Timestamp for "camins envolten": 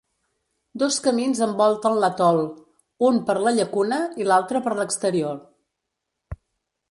1.07-1.99